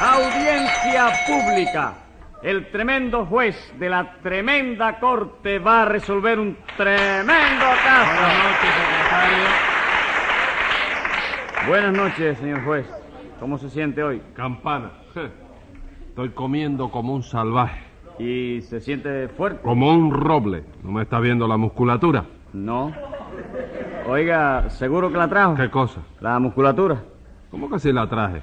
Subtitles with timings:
[0.00, 1.92] Audiencia pública.
[2.42, 8.10] El tremendo juez de la tremenda corte va a resolver un tremendo caso.
[8.16, 9.44] Buenas noches, secretario.
[11.68, 12.86] Buenas noches, señor juez.
[13.38, 14.22] ¿Cómo se siente hoy?
[14.34, 14.90] Campana.
[16.08, 17.82] Estoy comiendo como un salvaje,
[18.18, 19.60] ¿Y se siente fuerte?
[19.62, 20.64] como un roble.
[20.82, 22.24] ¿No me está viendo la musculatura?
[22.54, 22.90] No.
[24.08, 25.54] Oiga, ¿seguro que la trajo?
[25.56, 26.00] ¿Qué cosa?
[26.20, 26.96] La musculatura.
[27.50, 28.40] ¿Cómo que si la traje?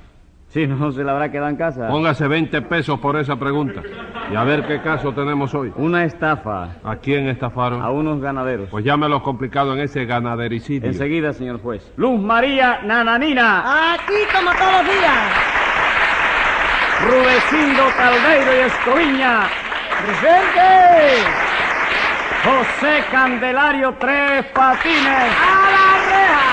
[0.50, 1.88] Sí, no se la habrá quedado en casa.
[1.89, 3.82] Póngase 20 pesos por esa pregunta.
[4.32, 5.71] Y a ver qué caso tenemos hoy.
[5.75, 7.82] Una estafa ¿A quién estafaron?
[7.82, 8.70] a unos ganaderos.
[8.70, 10.87] Pues llámelo complicado en ese ganadericidio.
[10.89, 11.92] Enseguida, señor juez.
[11.97, 15.14] Luz María Nananina, Aquí como todos los días.
[17.06, 19.42] Rudecindo Caldeiro y Escoviña.
[20.06, 21.23] ¡Presente!
[22.43, 25.06] José Candelario Tres Patines.
[25.06, 26.46] ¡A la reja!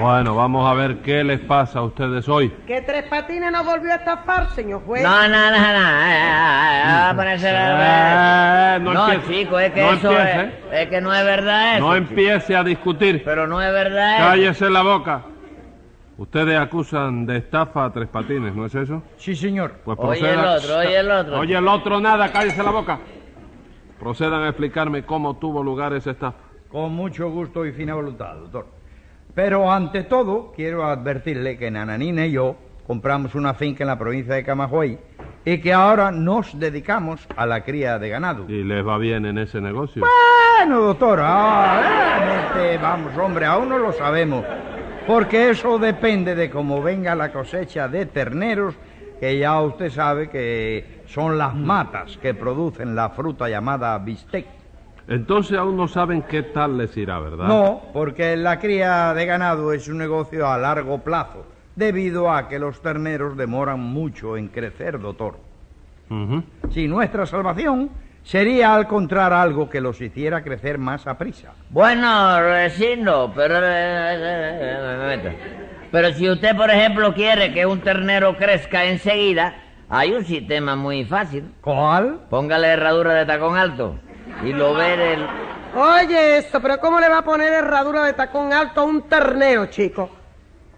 [0.00, 2.50] Bueno, vamos a ver qué les pasa a ustedes hoy.
[2.66, 5.02] Que Tres Patines nos volvió a estafar, señor juez.
[5.04, 5.56] No, no, no, no.
[5.56, 10.10] eh, eh, eh, va a ponerse la- Eh, no No, chico, es que No eso
[10.10, 10.40] empiece.
[10.72, 11.86] es, es que no es verdad eso.
[11.86, 12.08] No chico.
[12.10, 13.22] empiece a discutir.
[13.24, 14.24] Pero no es verdad eso.
[14.30, 15.22] Cállese la boca.
[16.18, 19.02] Ustedes acusan de estafa a Tres Patines, ¿no es eso?
[19.16, 19.76] Sí, señor.
[19.84, 21.38] Pues Oye proceda- el otro, oye el otro.
[21.38, 22.98] Oye el otro nada, cállese la boca.
[24.00, 26.38] Procedan a explicarme cómo tuvo lugar esa estafa.
[26.68, 28.73] Con mucho gusto y fina voluntad, doctor.
[29.34, 32.54] Pero ante todo, quiero advertirle que Nananina y yo
[32.86, 34.98] compramos una finca en la provincia de Camagüey
[35.44, 38.44] y que ahora nos dedicamos a la cría de ganado.
[38.48, 40.02] ¿Y les va bien en ese negocio?
[40.02, 44.44] Bueno, doctor, ah, realmente, vamos, hombre, aún no lo sabemos.
[45.06, 48.74] Porque eso depende de cómo venga la cosecha de terneros,
[49.20, 54.46] que ya usted sabe que son las matas que producen la fruta llamada bistec.
[55.06, 57.46] Entonces aún no saben qué tal les irá, ¿verdad?
[57.46, 62.58] No, porque la cría de ganado es un negocio a largo plazo, debido a que
[62.58, 65.36] los terneros demoran mucho en crecer, doctor.
[66.70, 67.90] Si nuestra salvación
[68.22, 71.52] sería al encontrar algo que los hiciera crecer más a prisa.
[71.70, 73.56] Bueno, Recindo, pero...
[73.58, 75.36] eh, eh, eh.
[75.90, 79.54] Pero si usted, por ejemplo, quiere que un ternero crezca enseguida,
[79.88, 81.52] hay un sistema muy fácil.
[81.60, 82.20] ¿Cuál?
[82.30, 83.98] Póngale herradura de tacón alto
[84.42, 85.26] y lo ve el...
[85.76, 89.66] Oye, eso, pero ¿cómo le va a poner herradura de tacón alto a un ternero,
[89.66, 90.08] chico?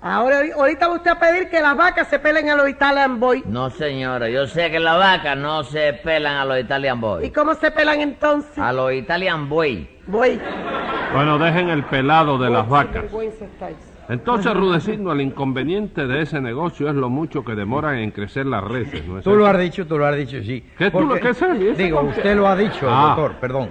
[0.00, 3.42] Ahora, ahorita va usted a pedir que las vacas se pelen a los Italian Boy.
[3.46, 7.30] No, señora, yo sé que las vacas no se pelan a los Italian ¿Y Boy.
[7.32, 8.56] cómo se pelan entonces?
[8.58, 9.88] A los Italian Boy.
[10.06, 10.40] Voy.
[11.12, 13.02] Bueno, dejen el pelado de las Qué vacas.
[13.02, 13.76] vergüenza estáis.
[14.08, 18.62] Entonces, Rudecindo, el inconveniente de ese negocio es lo mucho que demoran en crecer las
[18.62, 19.38] reses, ¿no es Tú eso?
[19.38, 20.64] lo has dicho, tú lo has dicho, sí.
[20.78, 21.52] ¿Qué tú lo- qué es eso?
[21.76, 23.14] Digo, usted lo ha dicho, Ah.
[23.16, 23.70] doctor, perdón.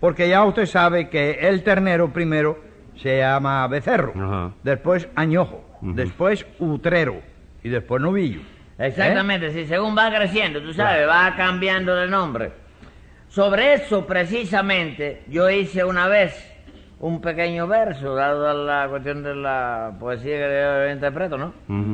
[0.00, 2.58] Porque ya usted sabe que el ternero primero
[2.96, 4.52] se llama becerro, Ajá.
[4.62, 7.20] después añojo, después utrero
[7.62, 8.40] y después novillo.
[8.78, 12.52] Exactamente, si según va creciendo, tú sabes, va cambiando de nombre.
[13.28, 16.32] Sobre eso, precisamente, yo hice una vez
[17.00, 21.52] un pequeño verso, dado a la cuestión de la poesía que yo interpreto, ¿no?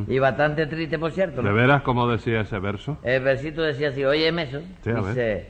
[0.09, 1.55] Y bastante triste, por cierto, ¿De ¿no?
[1.55, 2.99] veras como decía ese verso?
[3.03, 4.61] El versito decía así, oye, eso.
[4.83, 5.49] Sí, dice,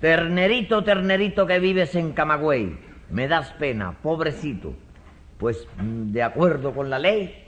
[0.00, 2.76] ternerito, ternerito que vives en Camagüey,
[3.10, 4.74] me das pena, pobrecito.
[5.38, 7.44] Pues, mm, de acuerdo con la ley,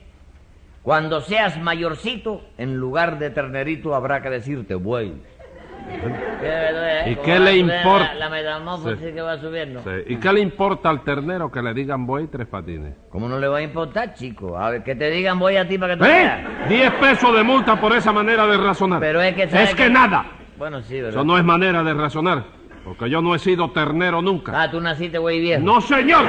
[0.82, 5.14] cuando seas mayorcito, en lugar de ternerito habrá que decirte buey.
[7.06, 8.14] ¿Y Como qué le importa?
[8.14, 9.12] La, la metamorfosis Sí.
[9.14, 9.82] que va subiendo.
[9.82, 9.90] Sí.
[10.14, 12.94] ¿Y qué le importa al ternero que le digan buey tres patines?
[13.10, 14.56] ¿Cómo no le va a importar, chico?
[14.56, 16.44] A ver, que te digan voy a ti para que tú ¿Eh?
[16.68, 19.00] Diez pesos de multa por esa manera de razonar.
[19.00, 19.48] Pero es que...
[19.48, 19.90] ¿sabes Es que qué?
[19.90, 20.24] nada.
[20.56, 21.10] Bueno, sí, ¿verdad?
[21.10, 22.44] Eso no es manera de razonar.
[22.84, 24.52] Porque yo no he sido ternero nunca.
[24.62, 25.62] Ah, tú naciste güey viejo.
[25.62, 26.24] ¡No, señor!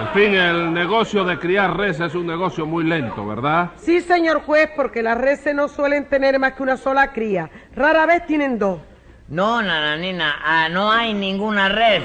[0.00, 3.72] En fin, el negocio de criar res es un negocio muy lento, ¿verdad?
[3.76, 7.50] Sí, señor juez, porque las reses no suelen tener más que una sola cría.
[7.74, 8.80] Rara vez tienen dos.
[9.28, 12.02] No, nananina, ah, no hay ninguna red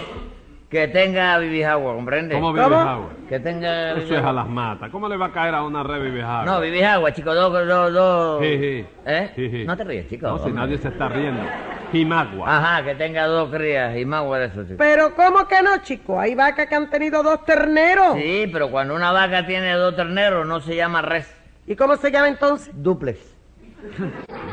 [0.71, 2.35] que tenga bibijagua, ¿comprende?
[2.35, 3.09] ¿Cómo vivejagua?
[3.27, 3.91] Que tenga...
[3.91, 4.89] Eso es a las matas.
[4.89, 6.45] ¿Cómo le va a caer a una res vivejagua?
[6.45, 8.41] No, bibijagua, chico, dos, dos, dos...
[8.41, 8.85] Sí, sí.
[9.05, 9.31] ¿Eh?
[9.35, 9.65] Sí, sí.
[9.65, 10.27] No te ríes, chico.
[10.27, 11.43] No, si nadie se está riendo.
[11.91, 12.57] Jimagua.
[12.57, 14.75] Ajá, que tenga dos crías de eso, chico.
[14.77, 16.17] Pero ¿cómo que no, chico?
[16.17, 18.15] Hay vacas que han tenido dos terneros.
[18.15, 21.35] Sí, pero cuando una vaca tiene dos terneros no se llama res.
[21.67, 22.71] ¿Y cómo se llama entonces?
[22.73, 23.19] Duplex.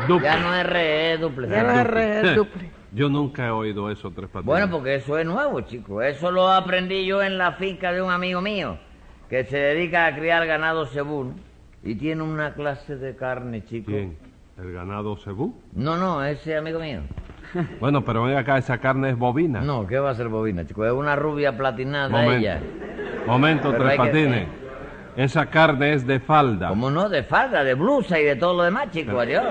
[0.09, 0.27] Duple.
[0.27, 1.53] Ya no es res, es duplex.
[1.53, 2.78] Ya no es res, es duple.
[2.93, 4.47] Yo nunca he oído eso, tres patines.
[4.47, 6.01] Bueno, porque eso es nuevo, chico.
[6.03, 8.79] Eso lo aprendí yo en la finca de un amigo mío
[9.29, 11.33] que se dedica a criar ganado cebú
[11.83, 13.91] y tiene una clase de carne, chico.
[13.91, 14.17] ¿Quién?
[14.59, 15.55] ¿El ganado cebú?
[15.73, 17.01] No, no, ese amigo mío.
[17.81, 19.61] Bueno, pero ven acá, esa carne es bovina.
[19.63, 20.85] No, ¿qué va a ser bobina, chico?
[20.85, 22.35] Es una rubia platinada Momento.
[22.37, 22.61] ella.
[23.27, 24.49] Momento, Pero tres que- patines.
[25.19, 26.69] Esa carne es de falda.
[26.69, 29.43] Como no, de falda, de blusa y de todo lo demás, chico, adiós.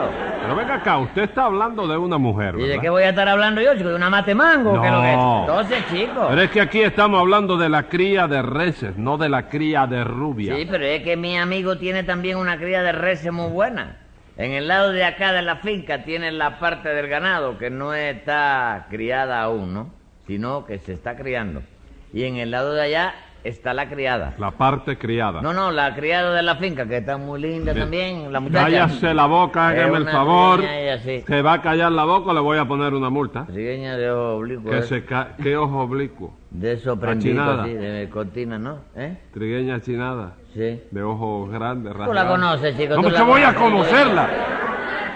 [0.42, 3.28] Pero venga acá, usted está hablando de una mujer, ¿Y de qué voy a estar
[3.28, 3.90] hablando yo, chico?
[3.90, 4.78] ¿De una mate mango?
[4.78, 4.81] No.
[4.81, 5.19] ¿Qué es lo que es?
[5.42, 6.28] Entonces, chico.
[6.30, 9.86] Pero es que aquí estamos hablando de la cría de reses, no de la cría
[9.88, 10.56] de rubia.
[10.56, 13.98] Sí, pero es que mi amigo tiene también una cría de reses muy buena.
[14.38, 17.94] En el lado de acá de la finca tiene la parte del ganado que no
[17.94, 19.90] está criada aún, ¿no?
[20.28, 21.62] Sino que se está criando.
[22.13, 24.34] Y en el lado de allá está la criada.
[24.38, 25.42] La parte criada.
[25.42, 27.84] No, no, la criada de la finca, que está muy linda Bien.
[27.84, 28.63] también, la muchacha.
[28.66, 30.62] Cállase la boca, hágame el favor.
[31.04, 31.24] sí.
[31.28, 33.45] Se va a callar la boca o le voy a poner una multa.
[33.45, 34.72] Trigueña de ojo oblicuo.
[34.72, 34.84] Que ¿eh?
[34.84, 35.36] se ca...
[35.42, 36.34] ¿Qué ojo oblicuo?
[36.50, 38.80] De eso de cortina, ¿no?
[38.95, 39.18] ¿Eh?
[39.34, 40.36] Trigueña chinada.
[40.54, 40.81] Sí.
[40.89, 42.31] De ojos grandes, Tú la rasgados.
[42.31, 42.95] conoces, chico.
[42.95, 44.30] ¿Cómo que la voy a conocerla?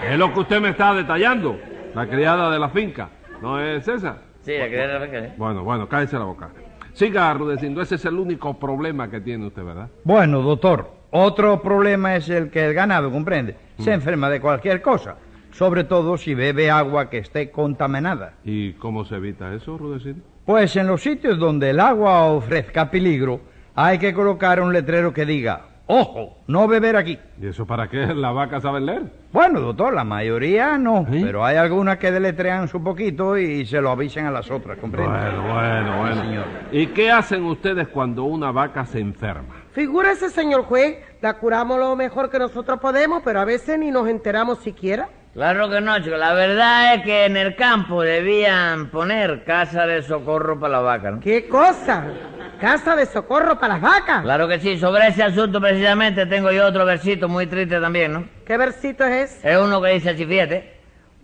[0.08, 1.58] Es lo que usted me está detallando.
[1.94, 3.08] La criada de la finca.
[3.40, 4.18] ¿No es esa?
[4.42, 5.34] Sí, la criada de la finca, ¿eh?
[5.36, 6.50] Bueno, bueno, cállese la boca.
[6.92, 7.80] Siga rudeciendo.
[7.82, 9.88] Ese es el único problema que tiene usted, ¿verdad?
[10.04, 15.16] Bueno, doctor, otro problema es el que el ganado, comprende, se enferma de cualquier cosa,
[15.50, 18.34] sobre todo si bebe agua que esté contaminada.
[18.44, 20.24] ¿Y cómo se evita eso, Rudecindo?
[20.44, 23.40] Pues en los sitios donde el agua ofrezca peligro,
[23.74, 27.18] hay que colocar un letrero que diga, ojo, no beber aquí.
[27.40, 28.06] ¿Y eso para qué?
[28.14, 29.02] ¿La vaca sabe leer?
[29.32, 31.20] Bueno, doctor, la mayoría no, ¿Sí?
[31.24, 35.10] pero hay algunas que deletrean su poquito y se lo avisan a las otras, comprende.
[35.12, 36.22] Bueno, bueno, bueno.
[36.22, 36.44] señor.
[36.72, 39.54] ¿Y qué hacen ustedes cuando una vaca se enferma?
[39.72, 44.08] Figúrese, señor juez, la curamos lo mejor que nosotros podemos, pero a veces ni nos
[44.08, 45.08] enteramos siquiera.
[45.34, 46.16] Claro que no, chico.
[46.16, 51.10] La verdad es que en el campo debían poner casa de socorro para la vaca,
[51.10, 51.20] ¿no?
[51.20, 52.04] ¿Qué cosa?
[52.60, 54.22] ¿Casa de socorro para las vacas?
[54.22, 54.78] Claro que sí.
[54.78, 58.28] Sobre ese asunto precisamente tengo yo otro versito muy triste también, ¿no?
[58.44, 59.52] ¿Qué versito es ese?
[59.52, 60.74] Es uno que dice así, fíjate.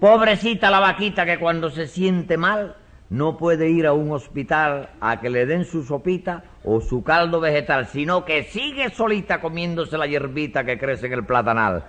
[0.00, 2.76] Pobrecita la vaquita que cuando se siente mal
[3.10, 7.40] no puede ir a un hospital a que le den su sopita o su caldo
[7.40, 11.84] vegetal, sino que sigue solita comiéndose la hierbita que crece en el platanal.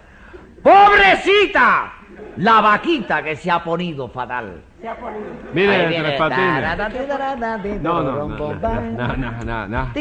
[0.61, 1.98] ¡Pobrecita!
[2.37, 4.61] La vaquita que se ha ponido fatal.
[5.53, 6.11] Mire, Ahí Tres viene.
[6.17, 7.81] Patines.
[7.81, 9.93] No, no, no, no, no, no.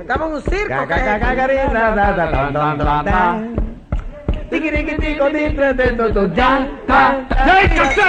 [0.00, 0.88] Estamos en un circo.
[0.88, 1.00] ¿qué es
[7.28, 8.02] ¡Cállese usted!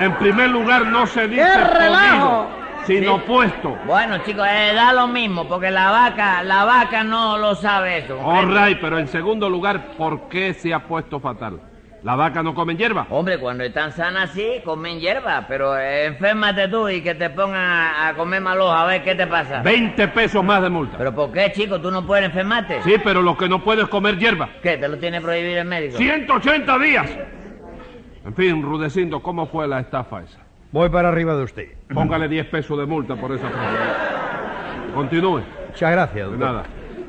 [0.00, 2.63] En primer lugar, no se dice ¡Qué relajo!
[2.86, 3.76] Sino puesto.
[3.86, 8.18] Bueno, chicos, eh, da lo mismo, porque la vaca, la vaca no lo sabe eso.
[8.20, 11.60] All right, pero en segundo lugar, ¿por qué se ha puesto fatal?
[12.02, 13.06] ¿La vaca no come hierba?
[13.08, 17.56] Hombre, cuando están sanas sí, comen hierba, pero eh, enférmate tú y que te pongan
[17.64, 19.62] a, a comer maloja, a ver qué te pasa.
[19.62, 20.98] 20 pesos más de multa.
[20.98, 21.80] ¿Pero por qué, chico?
[21.80, 22.82] ¿Tú no puedes enfermarte?
[22.82, 24.50] Sí, pero lo que no puede es comer hierba.
[24.62, 24.76] ¿Qué?
[24.76, 25.96] ¿Te lo tiene prohibido el médico?
[25.96, 27.10] 180 días.
[28.26, 30.40] En fin, Rudecindo, ¿cómo fue la estafa esa?
[30.74, 31.68] Voy para arriba de usted.
[31.94, 34.92] Póngale 10 pesos de multa por esa frase.
[34.92, 35.40] Continúe.
[35.68, 36.38] Muchas gracias, De doctor.
[36.40, 36.64] nada.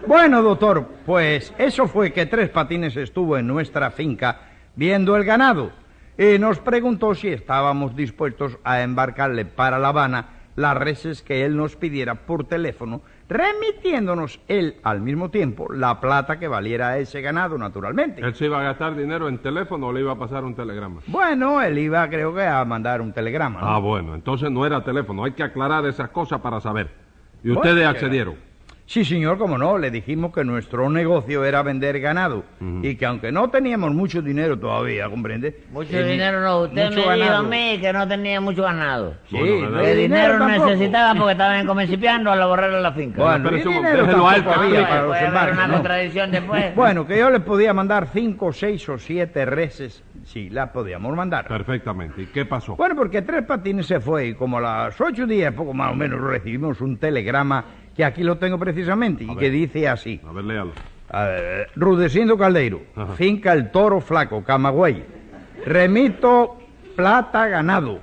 [0.06, 4.42] Bueno, doctor, pues eso fue que Tres Patines estuvo en nuestra finca
[4.76, 5.72] viendo el ganado
[6.16, 11.58] y nos preguntó si estábamos dispuestos a embarcarle para La Habana las reses que él
[11.58, 17.58] nos pidiera por teléfono, remitiéndonos él al mismo tiempo la plata que valiera ese ganado,
[17.58, 18.22] naturalmente.
[18.22, 21.02] ¿Él se iba a gastar dinero en teléfono o le iba a pasar un telegrama?
[21.08, 23.62] Bueno, él iba, creo que, a mandar un telegrama.
[23.62, 23.68] ¿no?
[23.68, 25.24] Ah, bueno, entonces no era teléfono.
[25.24, 26.90] Hay que aclarar esas cosas para saber.
[27.44, 28.36] Y ustedes accedieron.
[28.88, 32.44] Sí, señor, como no, le dijimos que nuestro negocio era vender ganado
[32.84, 35.64] y que aunque no teníamos mucho dinero todavía, ¿comprende?
[35.72, 36.62] Mucho Eh, dinero no.
[36.62, 37.44] Usted mucho me dijo a ganado.
[37.46, 39.16] mí que no tenía mucho ganado.
[39.28, 40.68] Sí, Bueno, dinero tampoco.
[40.70, 43.24] necesitaba porque estaban encomencipiando a laborar en la finca.
[43.24, 44.44] Bueno, Pero dinero déjelo a él
[45.52, 45.74] una ¿no?
[45.74, 46.76] contradicción después.
[46.76, 51.48] Bueno, que yo le podía mandar cinco, seis o siete reses, sí, las podíamos mandar.
[51.48, 52.22] Perfectamente.
[52.22, 52.76] ¿Y qué pasó?
[52.76, 55.96] Bueno, porque Tres Patines se fue y como a las ocho días, poco más o
[55.96, 57.66] menos, recibimos un telegrama
[57.96, 60.20] que aquí lo tengo precisamente y que dice así.
[60.28, 60.72] A ver, léalo.
[61.14, 63.14] Eh, Rudecindo Caldeiro, Ajá.
[63.14, 65.04] finca El Toro Flaco, Camagüey.
[65.66, 66.58] Remito
[66.96, 68.00] plata ganado.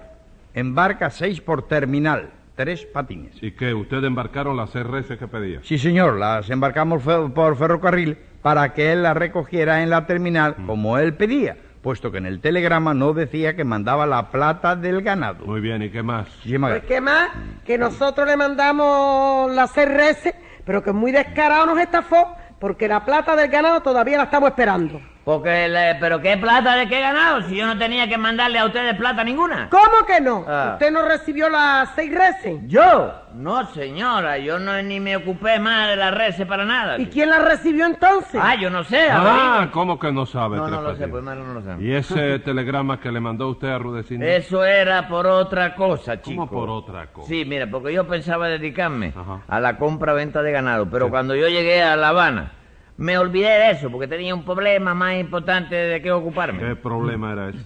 [0.55, 3.43] Embarca seis por terminal, tres patines.
[3.43, 3.73] ¿Y qué?
[3.73, 5.61] ¿Ustedes embarcaron las reses que pedía?
[5.63, 10.57] Sí, señor, las embarcamos fe- por ferrocarril para que él las recogiera en la terminal
[10.67, 15.03] como él pedía, puesto que en el telegrama no decía que mandaba la plata del
[15.03, 15.45] ganado.
[15.45, 16.29] Muy bien, ¿y qué más?
[16.45, 17.31] Pues qué más,
[17.67, 20.35] que nosotros le mandamos las seis reses,
[20.65, 25.01] pero que muy descarado nos estafó, porque la plata del ganado todavía la estamos esperando.
[25.25, 27.43] Porque, le- pero ¿qué plata de qué he ganado?
[27.43, 29.69] Si yo no tenía que mandarle a ustedes plata ninguna.
[29.71, 30.45] ¿Cómo que no?
[30.49, 30.71] Ah.
[30.73, 32.59] ¿Usted no recibió las seis reces?
[32.67, 33.13] ¿Yo?
[33.35, 36.99] No, señora, yo no ni me ocupé más de las reces para nada.
[36.99, 38.41] ¿Y quién las recibió entonces?
[38.43, 39.21] Ah, yo no sé, Ah,
[39.59, 39.73] averigüe.
[39.73, 40.57] ¿cómo que no sabe?
[40.57, 41.11] No, Tres no lo sé, Patines?
[41.11, 41.83] pues no lo sé.
[41.85, 44.27] ¿Y ese telegrama que le mandó usted a Rudecindo?
[44.27, 46.49] Eso era por otra cosa, chico.
[46.49, 47.29] ¿Cómo por otra cosa?
[47.29, 49.43] Sí, mira, porque yo pensaba dedicarme Ajá.
[49.47, 51.11] a la compra-venta de ganado, pero Sí.
[51.13, 52.53] cuando yo llegué a La Habana,
[52.97, 56.59] me olvidé de eso, porque tenía un problema más importante de qué ocuparme.
[56.61, 57.59] ¿Qué problema era ese?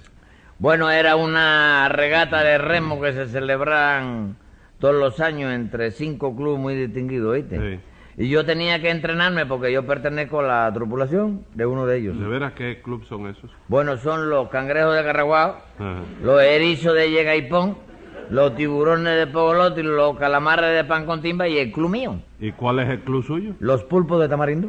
[0.59, 4.37] Bueno, era una regata de remo que se celebran
[4.79, 7.59] todos los años entre cinco clubes muy distinguidos, ¿viste?
[7.77, 7.81] Sí.
[8.19, 12.19] Y yo tenía que entrenarme porque yo pertenezco a la tripulación de uno de ellos.
[12.19, 13.51] ¿De veras qué club son esos?
[13.69, 16.01] Bueno, son los cangrejos de Carraguao, Ajá.
[16.23, 17.77] los erizos de Yegaipón,
[18.31, 22.53] los tiburones de Pogolotti, los calamares de pan con timba y el club mío, ¿Y
[22.53, 23.53] cuál es el club suyo?
[23.61, 24.69] los pulpos de tamarindo.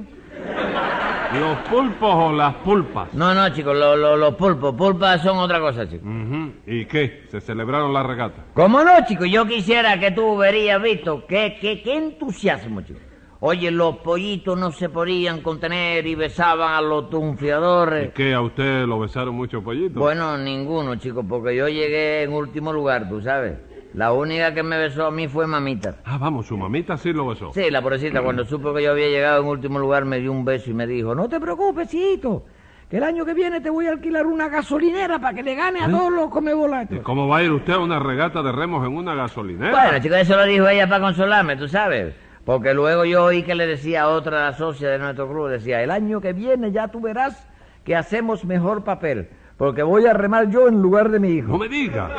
[1.34, 3.14] ¿Los pulpos o las pulpas?
[3.14, 6.08] No, no, chicos, lo- lo- los pulpos, pulpas son otra cosa, chicos.
[6.08, 6.52] Ujú.
[6.66, 7.26] ¿Y qué?
[7.30, 8.46] ¿Se celebraron la regata?
[8.54, 9.30] ¿Cómo no, chicos?
[9.30, 13.02] Yo quisiera que tú verías, visto, qué, qué, qué entusiasmo, chicos.
[13.40, 18.12] Oye, los pollitos no se podían contener y besaban a los ¿Y tunfiadores.
[18.14, 18.34] qué?
[18.34, 19.96] ¿A usted lo besaron muchos pollitos?
[20.02, 23.54] Bueno, ninguno, chicos, porque yo llegué en último lugar, tú sabes.
[23.94, 25.98] La única que me besó a mí fue mamita.
[26.04, 27.52] Ah, vamos, su mamita sí lo besó.
[27.54, 30.44] Sí, la pobrecita, cuando supo que yo había llegado en último lugar, me dio un
[30.44, 32.44] beso y me dijo, no te preocupes, hijito,
[32.90, 35.80] que el año que viene te voy a alquilar una gasolinera para que le gane
[35.84, 37.00] a todos los ¿Y comebolatos.
[37.04, 39.72] cómo va a ir usted a una regata de remos en una gasolinera?
[39.72, 42.16] Bueno, chicos, eso lo dijo ella para consolarme, tú sabes.
[42.48, 45.92] Porque luego yo oí que le decía a otra socia de nuestro club, decía, el
[45.92, 47.46] año que viene ya tú verás
[47.84, 49.28] que hacemos mejor papel,
[49.58, 51.52] porque voy a remar yo en lugar de mi hijo.
[51.52, 52.10] No me diga.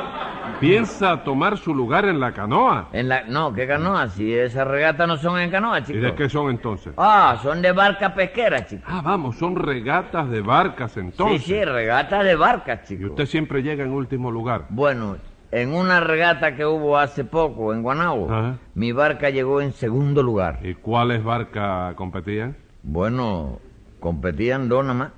[0.60, 2.88] ¿Piensa tomar su lugar en la canoa?
[2.92, 3.22] En la...
[3.22, 4.08] No, ¿qué canoa?
[4.08, 6.02] Si esas regatas no son en canoa, ¿Y chicos.
[6.02, 6.92] de qué son entonces?
[6.98, 8.84] Ah, son de barca pesquera, chicos.
[8.86, 11.42] Ah, vamos, son regatas de barcas Sí, entonces.
[11.44, 13.10] sí, regatas de barcas, Y chicos.
[13.10, 14.64] usted siempre llega en último lugar.
[14.68, 15.16] Bueno,
[15.50, 18.58] en una regata que hubo hace poco en Guanabo, Ajá.
[18.74, 20.58] mi barca llegó en segundo lugar.
[20.62, 22.56] ¿Y cuáles barcas competían?
[22.82, 23.58] Bueno,
[24.00, 25.08] competían dos nada más.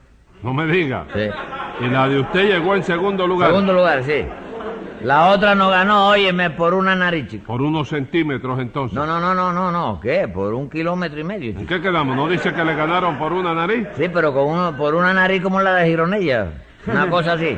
[0.42, 1.06] No me diga.
[1.14, 1.28] Sí.
[1.84, 3.50] Y la de usted llegó en segundo lugar.
[3.50, 4.24] Segundo lugar, sí.
[5.02, 7.46] La otra no ganó, óyeme, por una nariz, chico.
[7.46, 8.94] Por unos centímetros entonces.
[8.96, 9.98] No, no, no, no, no, no.
[10.00, 10.28] ¿Qué?
[10.28, 12.14] Por un kilómetro y medio, ¿En qué quedamos?
[12.14, 13.88] ¿No dice que le ganaron por una nariz?
[13.96, 16.48] Sí, pero con uno, por una nariz como la de Gironella.
[16.86, 17.56] Una cosa así.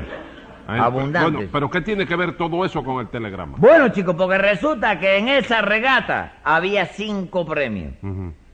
[0.67, 1.31] Ah, Abundante.
[1.31, 3.57] Bueno, pero ¿qué tiene que ver todo eso con el telegrama?
[3.59, 7.95] Bueno, chicos, porque resulta que en esa regata había cinco premios.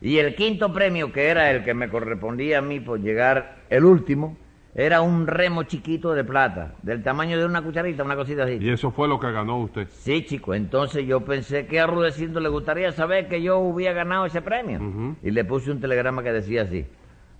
[0.00, 3.84] Y el quinto premio, que era el que me correspondía a mí por llegar el
[3.84, 4.36] último,
[4.74, 8.58] era un remo chiquito de plata, del tamaño de una cucharita, una cosita así.
[8.60, 9.88] Y eso fue lo que ganó usted.
[9.90, 14.26] Sí, chico, entonces yo pensé que a Rudecindo le gustaría saber que yo hubiera ganado
[14.26, 15.16] ese premio.
[15.22, 16.86] Y le puse un telegrama que decía así,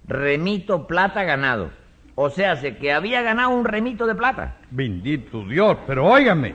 [0.07, 1.71] remito plata ganado.
[2.21, 4.57] O sea, sé que había ganado un remito de plata.
[4.73, 6.53] Bendito Dios, pero óigame,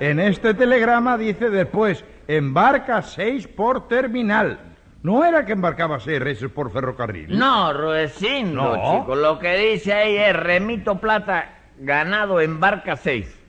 [0.00, 4.58] en este telegrama dice después, embarca seis por terminal.
[5.04, 7.38] ¿No era que embarcaba seis reses por ferrocarril?
[7.38, 8.98] No, Rudecindo, No.
[9.00, 13.40] chico, lo que dice ahí es remito plata ganado en barca 6.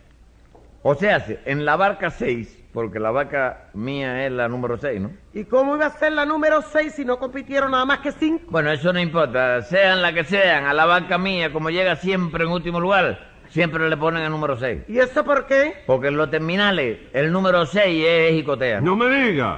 [0.83, 5.11] O sea, en la barca 6, porque la barca mía es la número 6, ¿no?
[5.33, 8.43] ¿Y cómo iba a ser la número seis si no compitieron nada más que cinco?
[8.49, 12.43] Bueno, eso no importa, sean la que sean, a la barca mía, como llega siempre
[12.43, 13.17] en último lugar,
[13.47, 14.83] siempre le ponen el número 6.
[14.89, 15.83] ¿Y eso por qué?
[15.87, 18.81] Porque en los terminales, el número 6 es jicotea.
[18.81, 19.57] No me diga.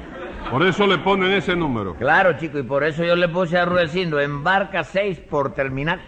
[0.51, 1.95] Por eso le ponen ese número.
[1.95, 6.00] Claro, chico, y por eso yo le puse a Rudecindo en barca 6 por terminal,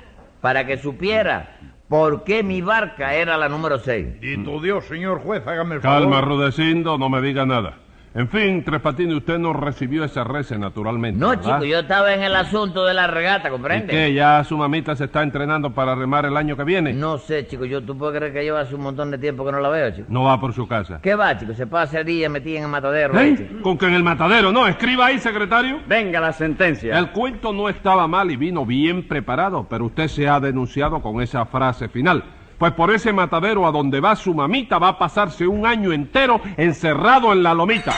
[0.42, 1.58] para que supiera
[1.90, 4.22] por qué mi barca era la número 6.
[4.22, 6.04] Bendito Dios, señor juez, hágame el favor.
[6.04, 7.78] Calma, Rudecindo, no me diga nada.
[8.16, 11.20] En fin, Tres Patines, usted no recibió ese rece naturalmente.
[11.20, 11.44] No, ¿verdad?
[11.44, 13.88] chico, yo estaba en el asunto de la regata, ¿Y ¿comprende?
[13.94, 14.14] qué?
[14.14, 16.92] ¿Ya su mamita se está entrenando para remar el año que viene?
[16.92, 19.52] No sé, chico, yo tú puedes creer que lleva hace un montón de tiempo que
[19.52, 20.08] no la veo, chico.
[20.10, 21.00] No va por su casa.
[21.04, 21.54] ¿Qué va, chico?
[21.54, 23.20] Se pasa el día metida en el matadero.
[23.20, 23.36] ¿Eh?
[23.38, 23.62] chico.
[23.62, 25.80] Con que en el matadero, no, escriba ahí, secretario.
[25.88, 26.98] Venga la sentencia.
[26.98, 31.22] El cuento no estaba mal y vino bien preparado, pero usted se ha denunciado con
[31.22, 32.24] esa frase final.
[32.60, 36.42] Pues por ese matadero a donde va su mamita va a pasarse un año entero
[36.58, 37.94] encerrado en la lomita.